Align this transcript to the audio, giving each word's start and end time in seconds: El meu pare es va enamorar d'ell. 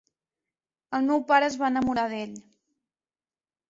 El 0.99 1.05
meu 1.11 1.23
pare 1.33 1.51
es 1.51 1.59
va 1.61 1.71
enamorar 1.71 2.09
d'ell. 2.17 2.37